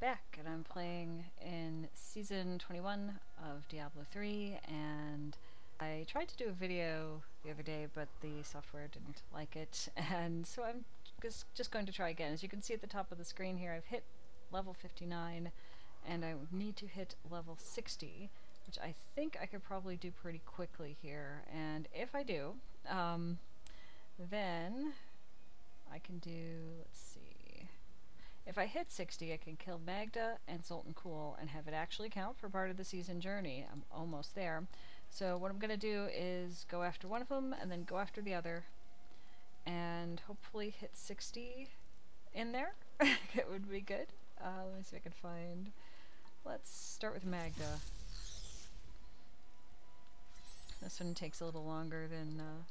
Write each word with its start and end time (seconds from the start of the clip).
back, 0.00 0.38
and 0.38 0.48
I'm 0.48 0.62
playing 0.62 1.24
in 1.44 1.88
Season 1.94 2.58
21 2.58 3.18
of 3.38 3.66
Diablo 3.68 4.04
3, 4.12 4.58
and 4.68 5.36
I 5.80 6.04
tried 6.06 6.28
to 6.28 6.36
do 6.36 6.48
a 6.48 6.52
video 6.52 7.22
the 7.44 7.50
other 7.50 7.64
day, 7.64 7.88
but 7.94 8.06
the 8.20 8.44
software 8.44 8.88
didn't 8.92 9.22
like 9.34 9.56
it, 9.56 9.88
and 9.96 10.46
so 10.46 10.62
I'm 10.62 10.84
just, 11.20 11.52
just 11.54 11.72
going 11.72 11.86
to 11.86 11.92
try 11.92 12.10
again. 12.10 12.32
As 12.32 12.42
you 12.44 12.48
can 12.48 12.62
see 12.62 12.74
at 12.74 12.80
the 12.80 12.86
top 12.86 13.10
of 13.10 13.18
the 13.18 13.24
screen 13.24 13.56
here, 13.56 13.72
I've 13.72 13.86
hit 13.86 14.04
level 14.52 14.72
59, 14.72 15.50
and 16.06 16.24
I 16.24 16.34
need 16.52 16.76
to 16.76 16.86
hit 16.86 17.16
level 17.28 17.58
60, 17.60 18.30
which 18.66 18.78
I 18.78 18.94
think 19.16 19.36
I 19.42 19.46
could 19.46 19.64
probably 19.64 19.96
do 19.96 20.12
pretty 20.12 20.42
quickly 20.46 20.96
here, 21.02 21.42
and 21.52 21.88
if 21.92 22.14
I 22.14 22.22
do, 22.22 22.54
um, 22.88 23.38
then 24.30 24.92
I 25.92 25.98
can 25.98 26.18
do, 26.18 26.30
let's 26.78 27.00
see, 27.00 27.17
if 28.48 28.56
I 28.56 28.64
hit 28.64 28.90
60, 28.90 29.32
I 29.32 29.36
can 29.36 29.56
kill 29.56 29.78
Maghda 29.78 30.38
and 30.48 30.62
Zoltun 30.62 30.94
Kulle 30.94 31.36
and 31.38 31.50
have 31.50 31.68
it 31.68 31.74
actually 31.74 32.08
count 32.08 32.38
for 32.38 32.48
part 32.48 32.70
of 32.70 32.78
the 32.78 32.84
season 32.84 33.20
journey. 33.20 33.66
I'm 33.70 33.82
almost 33.92 34.34
there. 34.34 34.64
So 35.10 35.36
what 35.36 35.50
I'm 35.50 35.58
going 35.58 35.70
to 35.70 35.76
do 35.76 36.08
is 36.16 36.64
go 36.70 36.82
after 36.82 37.06
one 37.06 37.20
of 37.20 37.28
them 37.28 37.54
and 37.60 37.70
then 37.70 37.84
go 37.84 37.98
after 37.98 38.22
the 38.22 38.34
other 38.34 38.64
and 39.66 40.20
hopefully 40.26 40.74
hit 40.80 40.92
60 40.94 41.68
in 42.34 42.52
there. 42.52 42.72
it 43.00 43.46
would 43.50 43.70
be 43.70 43.82
good. 43.82 44.06
Uh, 44.40 44.64
let 44.66 44.78
me 44.78 44.82
see 44.82 44.96
if 44.96 45.02
I 45.02 45.04
can 45.04 45.12
find... 45.12 45.70
Let's 46.46 46.74
start 46.74 47.12
with 47.12 47.26
Maghda. 47.26 47.80
This 50.82 51.00
one 51.00 51.12
takes 51.12 51.42
a 51.42 51.44
little 51.44 51.64
longer 51.64 52.06
than 52.08 52.40
uh, 52.40 52.62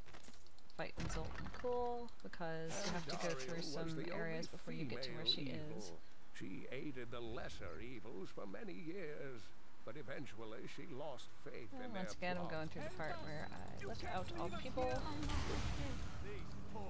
fighting 0.78 1.10
Zoltun 1.10 1.50
Kulle 1.58 2.06
because 2.22 2.70
you 2.86 2.94
have 2.94 3.02
to 3.10 3.18
go 3.18 3.34
through 3.34 3.66
some 3.66 3.90
areas 4.14 4.46
before 4.46 4.70
you 4.72 4.84
get 4.84 5.02
to 5.02 5.10
where 5.10 5.26
she 5.26 5.50
evil. 5.50 5.58
is. 5.76 5.90
She 6.38 6.70
aided 6.70 7.10
the 7.10 7.18
lesser 7.18 7.82
evils 7.82 8.30
for 8.30 8.46
many 8.46 8.78
years, 8.86 9.42
but 9.84 9.96
eventually 9.98 10.70
she 10.70 10.86
lost 10.94 11.34
faith 11.42 11.66
well, 11.74 11.82
in 11.82 11.90
Once 11.90 12.14
again, 12.14 12.36
plot. 12.36 12.46
I'm 12.46 12.54
going 12.54 12.68
through 12.70 12.86
the 12.86 12.94
part 12.94 13.18
where 13.26 13.50
I 13.50 13.58
let 13.90 13.98
out 14.14 14.30
all 14.38 14.46
the 14.46 14.62
people. 14.62 14.86
Oh, 14.86 15.02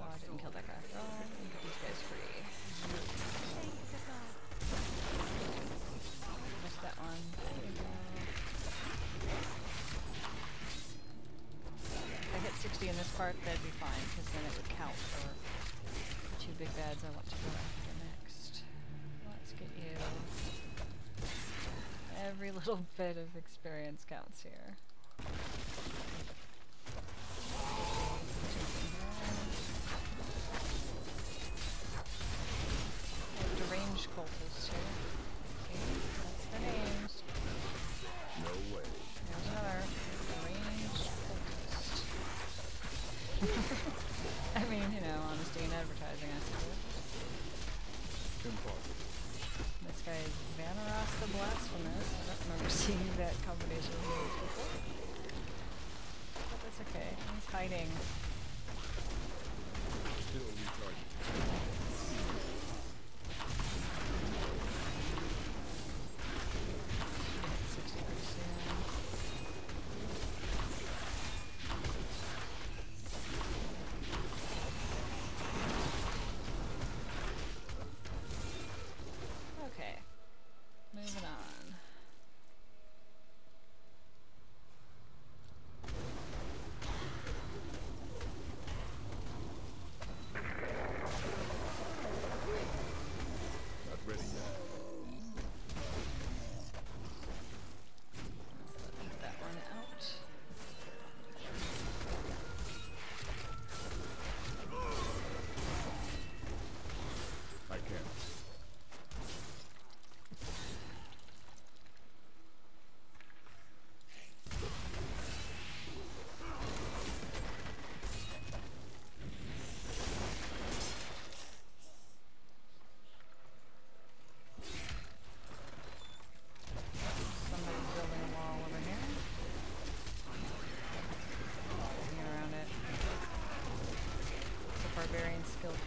I 0.05 0.21
didn't 0.21 0.37
kill 0.37 0.53
that 0.53 0.69
guy. 0.69 0.85
Oh, 0.93 1.01
get 1.49 1.65
these 1.65 1.81
guys 1.81 1.97
free. 2.05 2.45
Missed 6.61 6.85
that 6.85 6.93
one. 7.01 7.25
There 7.41 7.57
we 7.65 7.73
go. 7.73 7.89
60 12.79 12.91
in 12.91 12.97
this 12.97 13.11
part, 13.17 13.35
that'd 13.45 13.63
be 13.65 13.71
fine, 13.81 13.91
because 14.11 14.31
then 14.31 14.43
it 14.47 14.55
would 14.55 14.69
count 14.79 14.95
for 14.95 15.27
two 16.39 16.53
big 16.59 16.69
bads 16.77 17.03
I 17.03 17.11
want 17.11 17.29
to 17.29 17.35
go 17.35 17.51
after 17.51 17.91
next. 18.07 18.63
Let's 19.27 19.53
get 19.59 19.67
you. 19.75 19.99
Every 22.25 22.51
little 22.59 22.87
bit 22.97 23.17
of 23.17 23.35
experience 23.37 24.07
counts 24.09 24.43
here. 24.43 24.77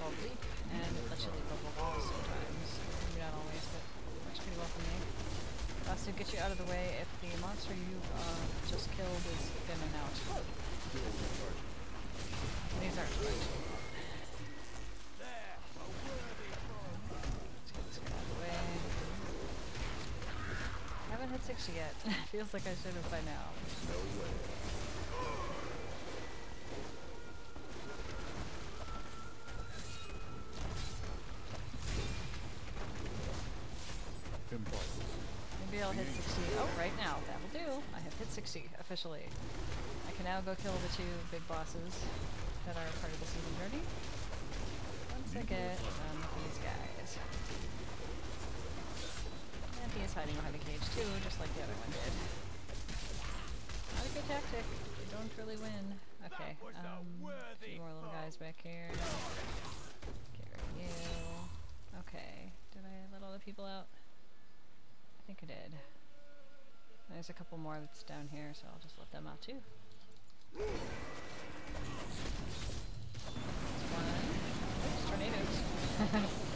Leap, 0.02 0.42
and 0.74 0.94
sometimes. 1.14 2.70
Maybe 3.06 3.22
not 3.22 3.38
always, 3.38 3.66
but 3.70 3.86
works 4.26 4.42
pretty 4.42 4.58
well 4.58 4.66
for 4.74 4.82
me. 4.82 4.98
Gets 6.18 6.34
you 6.34 6.40
out 6.40 6.52
of 6.52 6.58
the 6.58 6.66
way 6.66 6.98
if 7.02 7.08
the 7.22 7.30
monster 7.42 7.74
you 7.74 7.98
uh, 8.18 8.42
just 8.70 8.90
killed 8.98 9.24
is. 9.38 9.52
Whoa. 10.30 10.42
Still 10.90 11.02
recharging. 11.06 11.72
These 12.82 12.98
aren't 12.98 13.12
get 13.12 13.22
way. 13.22 13.62
I 21.10 21.12
haven't 21.12 21.30
hit 21.30 21.46
60 21.46 21.74
yet. 21.74 21.96
Feels 22.32 22.54
like 22.54 22.64
I 22.66 22.74
should 22.82 22.94
have 22.94 23.12
by 23.12 23.22
now. 23.26 23.54
No 23.90 23.98
way. 24.22 24.61
Officially. 38.92 39.24
I 40.04 40.12
can 40.20 40.28
now 40.28 40.44
go 40.44 40.52
kill 40.52 40.76
the 40.84 40.92
two 40.92 41.08
big 41.32 41.40
bosses 41.48 41.96
that 42.68 42.76
are 42.76 42.92
part 43.00 43.08
of 43.08 43.20
the 43.24 43.30
season 43.32 43.56
journey. 43.56 43.80
Once 45.16 45.32
I 45.32 45.48
get 45.48 45.80
done 45.80 46.20
with 46.20 46.34
these 46.44 46.60
guys. 46.60 47.16
And 49.80 49.88
he 49.96 50.04
is 50.04 50.12
hiding 50.12 50.36
behind 50.36 50.60
the 50.60 50.64
cage 50.68 50.84
too, 50.92 51.08
just 51.24 51.40
like 51.40 51.48
the 51.56 51.64
other 51.64 51.78
one 51.80 51.88
did. 51.96 52.12
Not 53.96 54.04
a 54.04 54.12
good 54.12 54.28
tactic. 54.28 54.68
You 54.68 55.08
don't 55.16 55.32
really 55.40 55.56
win. 55.56 55.96
Okay, 56.28 56.60
um, 56.84 57.08
a 57.32 57.56
few 57.64 57.80
more 57.80 57.96
little 57.96 58.12
guys 58.12 58.36
back 58.36 58.60
here. 58.60 58.92
Get 60.36 60.52
rid 60.52 60.60
of 60.60 60.72
you. 60.76 60.92
Okay, 62.04 62.52
did 62.76 62.84
I 62.84 63.08
let 63.16 63.24
all 63.24 63.32
the 63.32 63.40
people 63.40 63.64
out? 63.64 63.88
I 63.88 65.22
think 65.32 65.40
I 65.44 65.48
did. 65.48 65.80
There's 67.14 67.30
a 67.30 67.34
couple 67.34 67.58
more 67.58 67.78
that's 67.80 68.04
down 68.04 68.30
here, 68.32 68.52
so 68.54 68.68
I'll 68.72 68.80
just 68.82 68.98
let 68.98 69.12
them 69.12 69.28
out 69.28 69.42
too. 69.42 69.58
There's 70.58 70.70
one. 73.94 74.06
Oops, 74.88 75.10
tornadoes. 75.10 76.42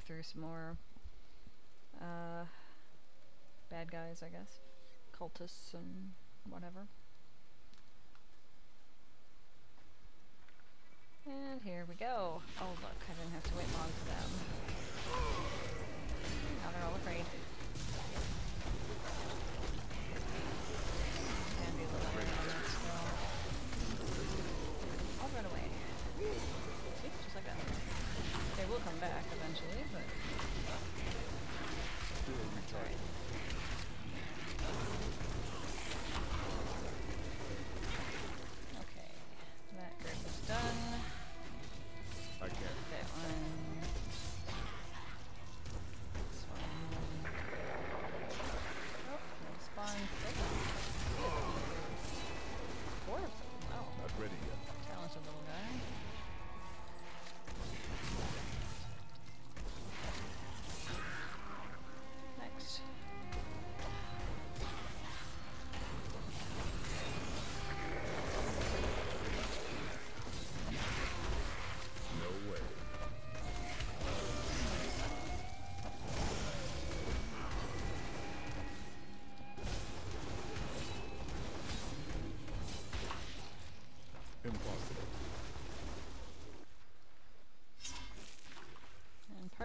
through 0.00 0.22
some 0.22 0.40
more 0.40 0.76
uh, 2.00 2.44
bad 3.70 3.90
guys, 3.90 4.22
I 4.22 4.28
guess. 4.28 4.60
Cultists 5.18 5.74
and 5.74 6.12
whatever. 6.48 6.86
And 11.26 11.60
here 11.62 11.84
we 11.88 11.94
go. 11.94 12.40
Oh 12.60 12.70
look, 12.80 12.98
I 13.04 13.12
didn't 13.20 13.34
have 13.34 13.44
to 13.44 13.54
wait 13.56 13.66
long 13.76 13.90
for 13.98 14.04
them. 14.08 14.30
Now 16.62 16.70
they're 16.72 16.88
all 16.88 16.96
afraid. 16.96 17.24
come 28.88 28.98
back 29.00 29.24
eventually, 29.36 29.84
but... 29.92 30.00
sorry. 32.72 32.94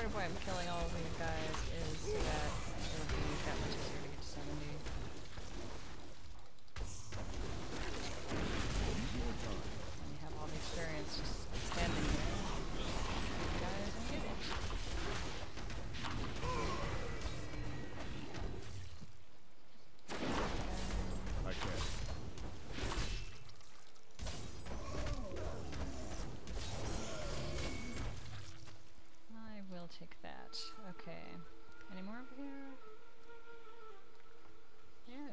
part 0.04 0.12
of 0.12 0.16
why 0.16 0.26
I'm 0.26 0.36
killing 0.46 0.68
all 0.68 0.84
of 0.86 0.92
these 0.92 1.16
guys 1.18 1.56
is 1.80 2.24
that 2.26 2.43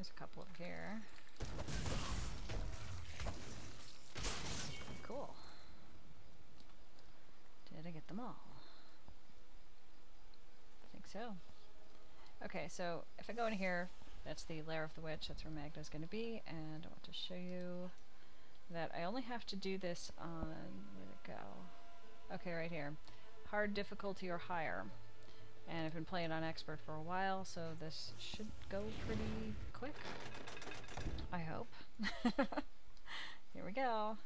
There's 0.00 0.12
a 0.16 0.18
couple 0.18 0.40
up 0.40 0.48
here. 0.56 1.02
Cool. 5.02 5.28
Did 7.68 7.86
I 7.86 7.90
get 7.90 8.08
them 8.08 8.18
all? 8.18 8.36
I 10.82 10.86
think 10.90 11.04
so. 11.06 11.34
Okay, 12.46 12.64
so 12.70 13.04
if 13.18 13.28
I 13.28 13.34
go 13.34 13.44
in 13.44 13.52
here, 13.52 13.90
that's 14.24 14.44
the 14.44 14.62
lair 14.66 14.84
of 14.84 14.94
the 14.94 15.02
witch, 15.02 15.28
that's 15.28 15.44
where 15.44 15.52
Maghda's 15.52 15.90
going 15.90 16.00
to 16.00 16.08
be, 16.08 16.40
and 16.46 16.86
I 16.86 16.88
want 16.88 17.02
to 17.02 17.12
show 17.12 17.34
you 17.34 17.90
that 18.70 18.90
I 18.98 19.04
only 19.04 19.20
have 19.20 19.44
to 19.48 19.56
do 19.56 19.76
this 19.76 20.10
on, 20.18 20.46
where'd 20.96 21.10
it 21.10 21.26
go? 21.26 22.36
Okay, 22.36 22.54
right 22.54 22.72
here. 22.72 22.94
Hard 23.50 23.74
difficulty 23.74 24.30
or 24.30 24.38
higher. 24.38 24.84
And 25.68 25.84
I've 25.84 25.94
been 25.94 26.06
playing 26.06 26.32
on 26.32 26.42
expert 26.42 26.78
for 26.86 26.94
a 26.94 27.02
while, 27.02 27.44
so 27.44 27.60
this 27.78 28.12
should 28.18 28.48
go 28.70 28.80
pretty 29.06 29.52
quick. 29.80 29.94
I 31.32 31.38
hope. 31.38 31.68
Here 33.54 33.64
we 33.64 33.72
go. 33.72 34.18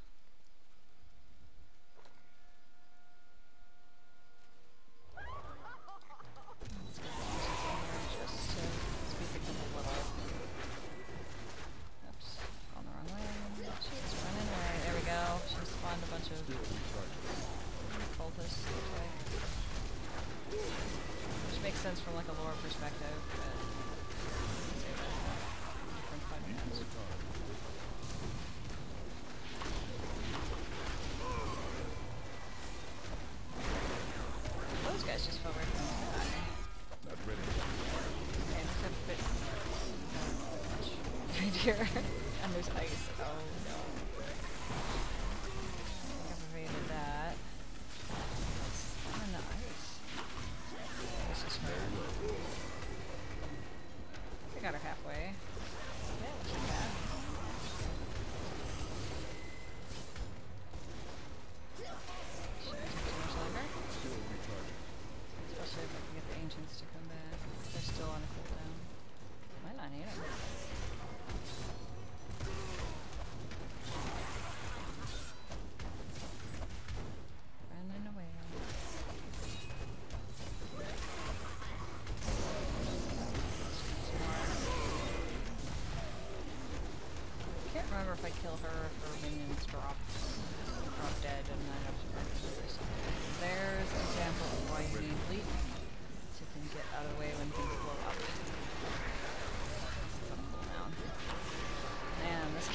here. 41.65 41.89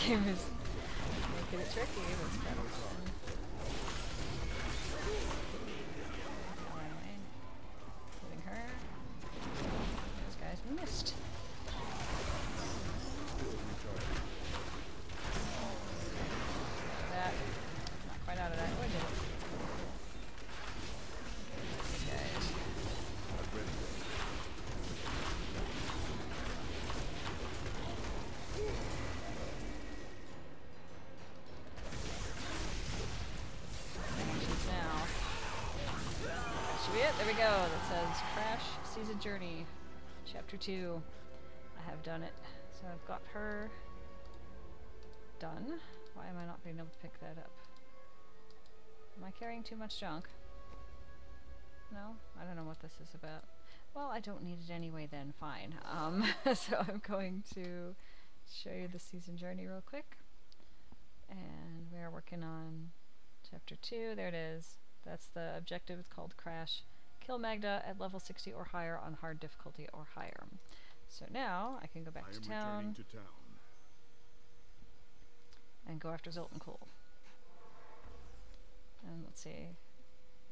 I 0.09 0.15
was 0.15 0.25
making 0.25 1.59
it 1.59 1.71
tricky. 1.71 2.01
It 2.01 2.17
was 2.17 2.35
kind 2.43 2.57
of 2.57 2.65
fun. 2.65 3.08
There 37.19 37.27
we 37.27 37.33
go. 37.33 37.39
That 37.41 37.85
says 37.89 38.23
Crash 38.33 38.63
Season 38.85 39.19
Journey, 39.19 39.65
Chapter 40.25 40.55
2. 40.55 41.01
I 41.77 41.89
have 41.89 42.01
done 42.01 42.23
it. 42.23 42.31
So 42.71 42.88
I've 42.89 43.05
got 43.09 43.21
her 43.33 43.69
done. 45.38 45.81
Why 46.13 46.27
am 46.29 46.38
I 46.41 46.45
not 46.45 46.63
being 46.63 46.77
able 46.77 46.88
to 46.88 46.97
pick 46.99 47.19
that 47.19 47.38
up? 47.38 47.51
Am 49.17 49.25
I 49.25 49.31
carrying 49.31 49.63
too 49.63 49.75
much 49.75 49.99
junk? 49.99 50.29
No? 51.91 52.15
I 52.41 52.45
don't 52.45 52.55
know 52.55 52.63
what 52.63 52.79
this 52.79 52.93
is 53.03 53.13
about. 53.13 53.43
Well, 53.93 54.07
I 54.07 54.21
don't 54.21 54.41
need 54.41 54.59
it 54.65 54.71
anyway 54.71 55.05
then, 55.11 55.33
fine. 55.38 55.75
Um, 55.91 56.23
so 56.55 56.77
I'm 56.88 57.01
going 57.05 57.43
to 57.53 57.95
show 58.49 58.71
you 58.71 58.88
the 58.88 58.97
season 58.97 59.35
journey 59.35 59.67
real 59.67 59.83
quick. 59.85 60.15
And 61.29 61.88
we 61.93 61.99
are 61.99 62.09
working 62.09 62.43
on 62.43 62.91
chapter 63.51 63.75
2. 63.75 64.13
There 64.15 64.29
it 64.29 64.33
is. 64.33 64.77
That's 65.05 65.27
the 65.27 65.51
objective. 65.57 65.99
It's 65.99 66.07
called 66.07 66.38
Crash. 66.38 66.83
Kill 67.29 67.38
Maghda 67.38 67.88
at 67.88 68.00
level 68.00 68.19
60 68.19 68.53
or 68.53 68.63
higher 68.63 69.00
on 69.05 69.13
hard 69.13 69.39
difficulty 69.39 69.88
or 69.93 70.07
higher. 70.15 70.48
So 71.09 71.25
now 71.31 71.77
I 71.79 71.86
can 71.86 72.03
go 72.03 72.09
back 72.09 72.25
I 72.27 72.33
to 72.33 72.41
town 72.41 72.95
to 72.95 73.03
town. 73.03 73.21
and 75.88 76.00
go 76.00 76.09
after 76.09 76.31
Zoltun 76.31 76.59
Kulle. 76.59 76.88
And 79.05 79.21
let's 79.24 79.43
see. 79.43 79.67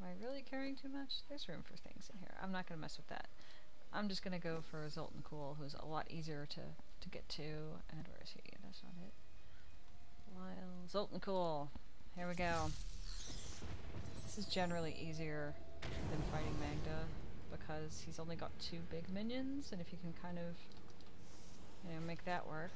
Am 0.00 0.06
I 0.06 0.24
really 0.24 0.44
carrying 0.48 0.76
too 0.76 0.88
much? 0.88 1.14
There's 1.28 1.48
room 1.48 1.64
for 1.68 1.76
things 1.76 2.12
in 2.14 2.20
here. 2.20 2.36
I'm 2.40 2.52
not 2.52 2.68
going 2.68 2.78
to 2.78 2.80
mess 2.80 2.96
with 2.96 3.08
that. 3.08 3.26
I'm 3.92 4.08
just 4.08 4.22
going 4.22 4.40
to 4.40 4.40
go 4.40 4.58
for 4.70 4.86
Zoltun 4.86 5.24
Kulle, 5.28 5.56
who's 5.60 5.74
a 5.74 5.84
lot 5.84 6.06
easier 6.08 6.46
to, 6.50 6.60
to 7.00 7.08
get 7.08 7.28
to. 7.30 7.42
And 7.42 8.06
where 8.06 8.20
is 8.22 8.30
he? 8.30 8.52
That's 8.62 8.84
not 8.84 8.92
it. 9.04 9.14
Lyle. 10.38 10.86
Zoltun 11.08 11.20
Kulle. 11.20 11.72
Here 12.14 12.28
we 12.28 12.34
go. 12.34 12.70
This 14.26 14.38
is 14.38 14.44
generally 14.44 14.94
easier 14.96 15.54
than 15.82 16.22
fighting 16.32 16.54
Maghda 16.62 17.04
because 17.50 18.02
he's 18.04 18.18
only 18.18 18.36
got 18.36 18.50
two 18.58 18.78
big 18.90 19.08
minions, 19.12 19.72
and 19.72 19.80
if 19.80 19.92
you 19.92 19.98
can 20.00 20.12
kind 20.22 20.38
of, 20.38 20.56
you 21.86 21.94
know, 21.94 22.00
make 22.06 22.24
that 22.24 22.46
work, 22.48 22.72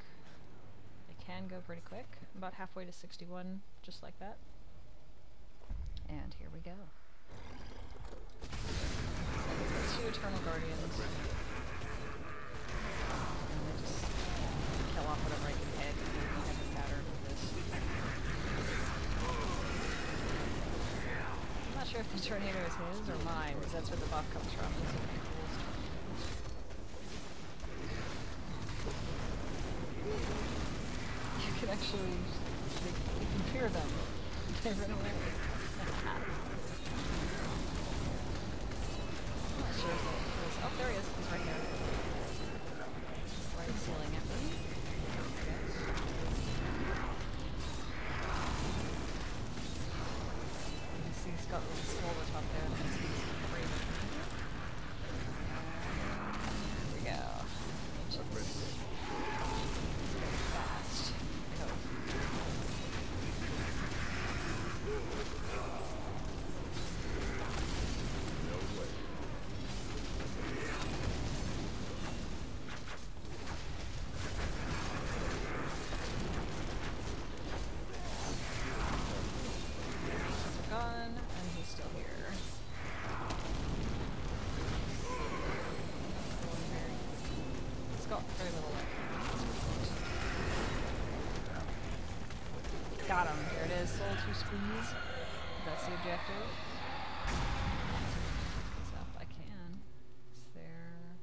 it 1.11 1.17
can 1.27 1.49
go 1.49 1.57
pretty 1.67 1.83
quick. 1.89 2.07
About 2.37 2.55
halfway 2.55 2.85
to 2.85 2.93
61, 2.93 3.61
just 3.83 4.03
like 4.03 4.19
that. 4.19 4.37
And 6.09 6.35
here 6.39 6.49
we 6.53 6.61
go. 6.61 6.77
Two 9.97 10.09
Eternal 10.09 10.41
Guardians. 10.45 10.95
And 13.49 13.61
they 13.67 13.77
just 13.81 14.05
kill 14.95 15.07
off 15.07 15.21
whatever 15.25 15.47
I 15.47 15.53
can 15.53 15.71
hit. 15.81 15.95
and 15.95 16.09
then 16.17 16.29
we 16.33 16.41
have 16.49 16.61
a 16.61 16.75
pattern 16.77 17.05
of 17.07 17.19
this. 17.29 17.43
I'm 21.69 21.79
not 21.79 21.87
sure 21.87 21.92
if 22.03 22.21
the 22.21 22.29
tornado 22.29 22.59
is 22.67 22.75
his 22.99 23.09
or 23.09 23.25
mine, 23.25 23.55
because 23.61 23.73
that's 23.75 23.91
where 23.91 24.01
the 24.01 24.07
buff 24.07 24.27
comes 24.35 24.51
from. 24.59 24.67
You 31.39 31.53
can 31.61 31.69
actually, 31.69 32.19
you 33.21 33.27
can 33.31 33.43
fear 33.53 33.69
them. 33.69 33.89
They 34.63 34.71
run 34.71 34.91
away. 34.91 35.22
Very 88.39 88.51
little 88.51 88.71
life. 88.71 88.93
Got 93.09 93.27
him. 93.27 93.37
There 93.55 93.65
it 93.67 93.83
is. 93.83 93.91
Soul 93.91 94.07
to 94.09 94.35
squeeze. 94.35 94.89
That's 95.67 95.85
the 95.87 95.95
objective. 95.95 96.47
Up. 98.99 99.09
I 99.19 99.25
can. 99.25 99.81
Is 100.35 100.45
there? 100.55 101.17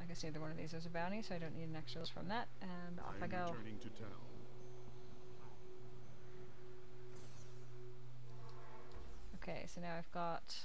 I 0.00 0.04
guess 0.06 0.24
either 0.24 0.40
one 0.40 0.50
of 0.50 0.56
these 0.56 0.74
is 0.74 0.86
a 0.86 0.90
bounty, 0.90 1.22
so 1.22 1.34
I 1.34 1.38
don't 1.38 1.56
need 1.56 1.68
an 1.68 1.76
extra 1.76 2.00
list 2.00 2.12
from 2.12 2.28
that. 2.28 2.48
And 2.62 3.00
off 3.00 3.14
I, 3.20 3.24
am 3.24 3.30
go. 3.30 3.52
returning 3.52 3.78
to 3.80 3.88
town. 3.90 4.08
Okay, 9.42 9.64
so 9.66 9.80
now 9.80 9.94
I've 9.96 10.10
got 10.12 10.56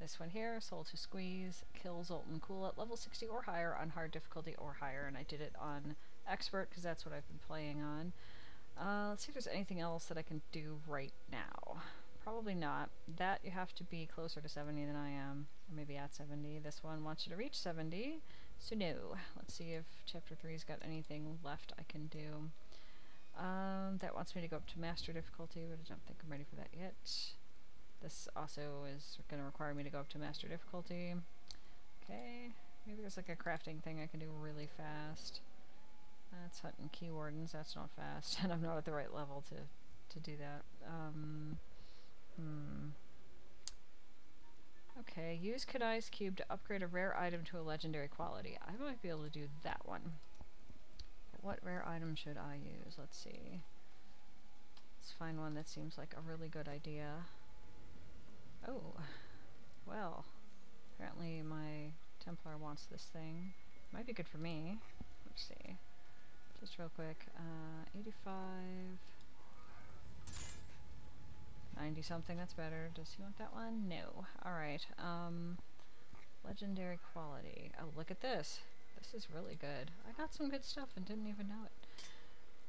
this 0.00 0.20
one 0.20 0.30
here, 0.30 0.60
Soul 0.60 0.84
to 0.84 0.96
Squeeze, 0.96 1.64
Kill 1.80 2.04
Zoltun 2.04 2.40
Kulle 2.40 2.66
at 2.66 2.78
level 2.78 2.96
60 2.96 3.26
or 3.26 3.42
higher 3.42 3.76
on 3.80 3.90
hard 3.90 4.10
difficulty 4.10 4.54
or 4.58 4.76
higher, 4.80 5.04
and 5.06 5.16
I 5.16 5.24
did 5.24 5.40
it 5.40 5.54
on 5.60 5.96
expert 6.28 6.68
because 6.68 6.82
that's 6.82 7.04
what 7.04 7.14
I've 7.14 7.26
been 7.28 7.40
playing 7.46 7.82
on. 7.82 8.12
Uh, 8.80 9.10
let's 9.10 9.24
see 9.24 9.30
if 9.30 9.34
there's 9.34 9.52
anything 9.52 9.80
else 9.80 10.04
that 10.06 10.18
I 10.18 10.22
can 10.22 10.40
do 10.52 10.78
right 10.86 11.12
now. 11.32 11.82
Probably 12.22 12.54
not. 12.54 12.90
That 13.16 13.40
you 13.42 13.50
have 13.50 13.74
to 13.76 13.84
be 13.84 14.06
closer 14.06 14.40
to 14.40 14.48
70 14.48 14.84
than 14.84 14.96
I 14.96 15.10
am, 15.10 15.46
or 15.70 15.76
maybe 15.76 15.96
at 15.96 16.14
70. 16.14 16.60
This 16.60 16.84
one 16.84 17.02
wants 17.02 17.26
you 17.26 17.32
to 17.32 17.36
reach 17.36 17.58
70, 17.58 18.20
so 18.58 18.76
no. 18.76 18.94
Let's 19.36 19.54
see 19.54 19.72
if 19.72 19.84
chapter 20.06 20.34
3's 20.34 20.64
got 20.64 20.78
anything 20.84 21.38
left 21.42 21.72
I 21.78 21.82
can 21.88 22.06
do. 22.06 22.50
Um, 23.38 23.98
that 24.00 24.14
wants 24.14 24.34
me 24.34 24.42
to 24.42 24.48
go 24.48 24.56
up 24.56 24.66
to 24.68 24.80
master 24.80 25.12
difficulty, 25.12 25.64
but 25.68 25.78
I 25.84 25.88
don't 25.88 26.04
think 26.06 26.18
I'm 26.24 26.30
ready 26.30 26.44
for 26.48 26.56
that 26.56 26.68
yet. 26.72 26.94
This 28.02 28.28
also 28.36 28.84
is 28.94 29.18
going 29.28 29.40
to 29.40 29.46
require 29.46 29.74
me 29.74 29.82
to 29.82 29.90
go 29.90 29.98
up 29.98 30.08
to 30.10 30.18
master 30.18 30.48
difficulty. 30.48 31.14
Okay, 32.04 32.52
maybe 32.86 33.00
there's 33.00 33.16
like 33.16 33.28
a 33.28 33.36
crafting 33.36 33.82
thing 33.82 34.00
I 34.00 34.06
can 34.06 34.20
do 34.20 34.30
really 34.40 34.68
fast. 34.76 35.40
That's 36.32 36.60
hunting 36.60 36.90
key 36.92 37.10
wardens, 37.10 37.52
that's 37.52 37.74
not 37.74 37.90
fast, 37.90 38.38
and 38.42 38.52
I'm 38.52 38.62
not 38.62 38.76
at 38.76 38.84
the 38.84 38.92
right 38.92 39.12
level 39.12 39.42
to, 39.48 40.14
to 40.14 40.20
do 40.20 40.36
that. 40.38 40.62
Um, 40.86 41.58
hmm. 42.36 42.88
Okay, 45.00 45.38
use 45.40 45.64
Kanai's 45.64 46.08
Cube 46.08 46.36
to 46.36 46.44
upgrade 46.50 46.82
a 46.82 46.86
rare 46.86 47.16
item 47.18 47.44
to 47.44 47.58
a 47.58 47.62
legendary 47.62 48.08
quality. 48.08 48.58
I 48.66 48.82
might 48.82 49.00
be 49.00 49.08
able 49.08 49.24
to 49.24 49.30
do 49.30 49.48
that 49.62 49.80
one. 49.84 50.12
What 51.40 51.60
rare 51.62 51.86
item 51.86 52.16
should 52.16 52.36
I 52.36 52.56
use? 52.56 52.96
Let's 52.98 53.16
see. 53.16 53.62
Let's 55.00 55.12
find 55.12 55.38
one 55.38 55.54
that 55.54 55.68
seems 55.68 55.96
like 55.96 56.14
a 56.16 56.20
really 56.20 56.48
good 56.48 56.68
idea. 56.68 57.26
Oh, 58.68 58.82
well, 59.86 60.26
apparently 60.94 61.42
my 61.42 61.92
Templar 62.22 62.58
wants 62.58 62.84
this 62.84 63.06
thing. 63.12 63.52
Might 63.94 64.06
be 64.06 64.12
good 64.12 64.28
for 64.28 64.36
me. 64.36 64.78
Let's 65.26 65.48
see. 65.48 65.76
Just 66.60 66.78
real 66.78 66.90
quick. 66.94 67.24
Uh, 67.38 67.98
85. 67.98 68.34
90 71.80 72.02
something, 72.02 72.36
that's 72.36 72.52
better. 72.52 72.90
Does 72.94 73.14
he 73.16 73.22
want 73.22 73.38
that 73.38 73.54
one? 73.54 73.88
No. 73.88 74.26
Alright, 74.44 74.84
um, 74.98 75.56
legendary 76.44 76.98
quality. 77.12 77.70
Oh, 77.80 77.86
look 77.96 78.10
at 78.10 78.20
this. 78.20 78.58
This 78.98 79.14
is 79.14 79.28
really 79.34 79.54
good. 79.54 79.92
I 80.06 80.20
got 80.20 80.34
some 80.34 80.50
good 80.50 80.64
stuff 80.64 80.88
and 80.96 81.06
didn't 81.06 81.28
even 81.28 81.48
know 81.48 81.64
it. 81.64 81.72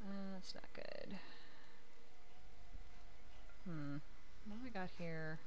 Uh, 0.02 0.34
that's 0.34 0.54
not 0.54 0.64
good. 0.76 1.18
Hmm. 3.68 3.98
What 4.48 4.60
do 4.60 4.64
we 4.64 4.70
got 4.70 4.90
here? 4.98 5.40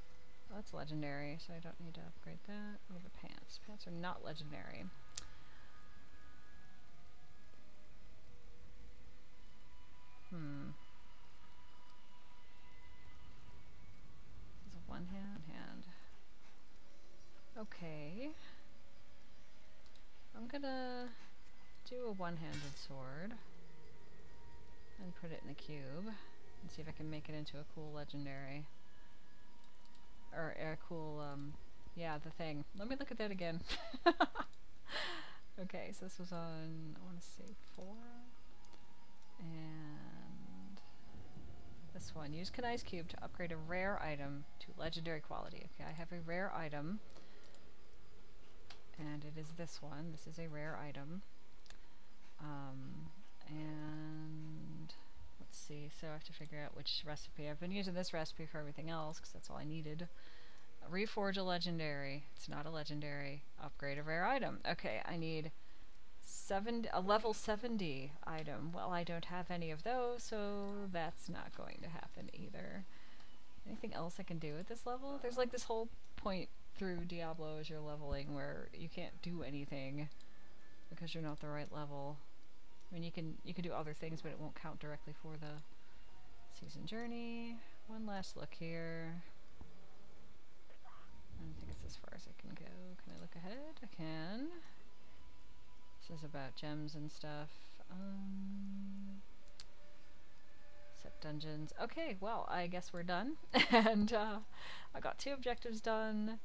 Oh, 0.53 0.57
that's 0.57 0.75
legendary, 0.75 1.39
so 1.47 1.55
I 1.57 1.61
don't 1.61 1.81
need 1.81 1.95
to 1.95 2.01
upgrade 2.01 2.39
that. 2.47 2.77
What 2.89 3.01
are 3.01 3.05
the 3.05 3.27
pants? 3.27 3.59
Pants 3.67 3.87
are 3.87 3.91
not 3.91 4.23
legendary. 4.23 4.85
Hmm. 10.29 10.73
Is 14.69 14.75
a 14.75 14.91
one 14.91 15.07
hand 15.11 15.41
hand. 15.49 15.85
Okay. 17.59 18.31
I'm 20.37 20.47
gonna 20.49 21.09
do 21.89 22.07
a 22.09 22.13
one-handed 22.13 22.77
sword 22.89 23.33
and 25.03 25.15
put 25.21 25.31
it 25.31 25.41
in 25.43 25.49
the 25.49 25.55
cube 25.55 26.07
and 26.07 26.71
see 26.71 26.83
if 26.83 26.89
I 26.89 26.93
can 26.93 27.11
make 27.11 27.29
it 27.29 27.35
into 27.35 27.59
a 27.59 27.65
cool 27.75 27.93
legendary. 27.95 28.67
Or 30.35 30.55
a 30.59 30.77
cool, 30.89 31.21
um, 31.21 31.53
yeah, 31.97 32.19
the 32.19 32.31
thing. 32.31 32.65
Let 32.79 32.89
me 32.89 32.97
look 32.99 33.11
at 33.11 33.19
that 33.19 33.31
again. 33.31 33.61
okay, 35.61 35.93
so 35.93 36.07
this 36.07 36.19
was 36.19 36.33
on, 36.33 36.97
I 36.97 37.05
want 37.05 37.21
to 37.21 37.27
say 37.27 37.55
four, 37.77 37.97
and 39.41 40.81
this 41.95 42.15
one. 42.15 42.33
Use 42.33 42.51
Kanai's 42.51 42.83
Cube 42.83 43.09
to 43.09 43.25
upgrade 43.25 43.53
a 43.53 43.57
rare 43.57 44.01
item 44.03 44.45
to 44.61 44.67
legendary 44.79 45.21
quality. 45.21 45.69
Okay, 45.75 45.89
I 45.89 45.93
have 45.93 46.13
a 46.13 46.21
rare 46.27 46.53
item, 46.57 47.01
and 48.99 49.25
it 49.25 49.39
is 49.39 49.49
this 49.59 49.81
one. 49.83 50.13
This 50.13 50.27
is 50.27 50.39
a 50.39 50.49
rare 50.49 50.79
item. 50.83 51.23
Um, 52.41 53.11
and 53.49 54.62
so 56.01 56.07
I 56.09 56.13
have 56.13 56.25
to 56.25 56.33
figure 56.33 56.59
out 56.65 56.77
which 56.77 57.03
recipe. 57.07 57.49
I've 57.49 57.61
been 57.61 57.71
using 57.71 57.95
this 57.95 58.13
recipe 58.13 58.47
for 58.47 58.59
everything 58.59 58.91
else 58.91 59.19
because 59.19 59.33
that's 59.33 59.51
all 59.51 59.57
I 59.57 59.65
needed. 59.65 60.09
Reforge 60.91 61.37
a 61.37 61.43
legendary. 61.43 62.25
It's 62.37 62.49
not 62.49 62.67
a 62.67 62.71
legendary. 62.71 63.43
Upgrade 63.63 63.99
a 63.99 64.03
rare 64.03 64.27
item. 64.27 64.59
Okay, 64.69 65.01
I 65.07 65.17
need 65.17 65.53
seven, 66.23 66.87
a 66.93 67.01
level 67.01 67.33
70 67.33 68.13
item. 68.27 68.73
Well, 68.75 68.91
I 68.91 69.05
don't 69.05 69.27
have 69.27 69.51
any 69.51 69.71
of 69.71 69.85
those, 69.85 70.23
so 70.23 70.89
that's 70.93 71.29
not 71.29 71.57
going 71.57 71.79
to 71.83 71.89
happen 71.89 72.31
either. 72.35 72.85
Anything 73.67 73.95
else 73.95 74.17
I 74.19 74.25
can 74.25 74.39
do 74.39 74.57
at 74.59 74.69
this 74.69 74.87
level? 74.87 75.19
There's 75.23 75.39
like 75.39 75.53
this 75.53 75.65
whole 75.65 75.89
point 76.17 76.49
through 76.77 77.05
Diablo 77.07 77.59
as 77.61 77.71
you're 77.71 77.81
leveling 77.81 78.35
where 78.35 78.69
you 78.75 78.89
can't 78.89 79.21
do 79.23 79.43
anything 79.43 80.09
because 80.91 81.15
you're 81.15 81.23
not 81.23 81.41
the 81.41 81.49
right 81.49 81.73
level. 81.73 82.19
I 82.93 82.95
mean, 82.95 83.05
you 83.05 83.11
can 83.11 83.35
you 83.43 83.55
can 83.55 83.65
do 83.65 83.73
other 83.73 83.95
things, 83.95 84.21
but 84.21 84.33
it 84.33 84.39
won't 84.39 84.55
count 84.55 84.79
directly 84.79 85.15
for 85.23 85.33
the 85.41 85.63
season 86.61 86.85
journey. 86.85 87.57
One 87.87 88.07
last 88.07 88.37
look 88.37 88.53
here. 88.53 89.15
I 91.41 91.55
think 91.57 91.71
it's 91.71 91.85
as 91.87 91.97
far 91.97 92.13
as 92.15 92.29
I 92.29 92.41
can 92.41 92.51
go. 92.51 92.71
Can 93.03 93.15
I 93.17 93.21
look 93.21 93.35
ahead? 93.35 93.81
I 93.83 93.87
can. 93.97 94.49
This 96.01 96.19
is 96.19 96.25
about 96.25 96.55
gems 96.55 96.95
and 96.95 97.11
stuff. 97.11 97.49
Um, 97.91 99.23
set 101.03 101.19
dungeons. 101.23 101.73
Okay, 101.83 102.17
well, 102.21 102.47
I 102.51 102.67
guess 102.67 102.93
we're 102.93 103.03
done. 103.03 103.37
and 103.71 104.13
uh, 104.13 104.37
I 104.95 105.01
got 105.01 105.19
two 105.19 105.33
objectives 105.33 105.81
done. 105.81 106.39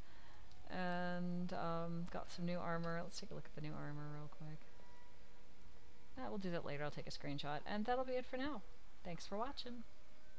And 0.69 1.53
um, 1.53 2.07
got 2.11 2.31
some 2.31 2.45
new 2.45 2.57
armor. 2.57 2.99
Let's 3.03 3.19
take 3.19 3.31
a 3.31 3.33
look 3.33 3.45
at 3.45 3.55
the 3.55 3.67
new 3.67 3.73
armor 3.73 4.07
real 4.13 4.29
quick. 4.37 4.66
Uh, 6.17 6.25
we'll 6.29 6.39
do 6.39 6.51
that 6.51 6.65
later. 6.65 6.83
I'll 6.83 6.91
take 6.91 7.07
a 7.07 7.11
screenshot. 7.11 7.59
And 7.65 7.85
that'll 7.85 8.05
be 8.05 8.13
it 8.13 8.25
for 8.25 8.37
now. 8.37 8.61
Thanks 9.03 9.25
for 9.27 9.37
watching. 9.37 9.83